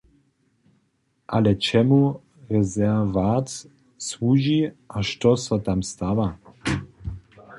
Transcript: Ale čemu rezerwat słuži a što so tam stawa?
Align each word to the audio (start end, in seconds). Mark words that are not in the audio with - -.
Ale 1.35 1.51
čemu 1.55 2.01
rezerwat 2.51 3.47
słuži 4.07 4.61
a 4.89 4.97
što 5.09 5.29
so 5.45 5.55
tam 5.65 5.79
stawa? 5.91 6.27